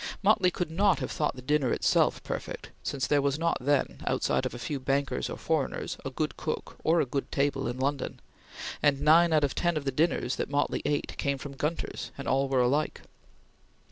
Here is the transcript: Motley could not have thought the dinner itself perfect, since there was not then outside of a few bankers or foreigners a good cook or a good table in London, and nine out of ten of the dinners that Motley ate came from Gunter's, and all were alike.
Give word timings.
Motley 0.23 0.49
could 0.49 0.71
not 0.71 0.97
have 0.97 1.11
thought 1.11 1.35
the 1.35 1.43
dinner 1.43 1.71
itself 1.71 2.23
perfect, 2.23 2.71
since 2.81 3.05
there 3.05 3.21
was 3.21 3.37
not 3.37 3.59
then 3.61 3.99
outside 4.07 4.47
of 4.47 4.55
a 4.55 4.57
few 4.57 4.79
bankers 4.79 5.29
or 5.29 5.37
foreigners 5.37 5.95
a 6.03 6.09
good 6.09 6.35
cook 6.37 6.77
or 6.83 7.01
a 7.01 7.05
good 7.05 7.31
table 7.31 7.67
in 7.67 7.77
London, 7.77 8.19
and 8.81 8.99
nine 8.99 9.31
out 9.31 9.43
of 9.43 9.53
ten 9.53 9.77
of 9.77 9.85
the 9.85 9.91
dinners 9.91 10.37
that 10.37 10.49
Motley 10.49 10.81
ate 10.85 11.15
came 11.19 11.37
from 11.37 11.53
Gunter's, 11.53 12.09
and 12.17 12.27
all 12.27 12.49
were 12.49 12.61
alike. 12.63 13.01